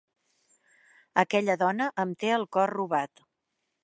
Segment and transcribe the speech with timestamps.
[1.23, 3.23] Aquella dona em té el cor robat.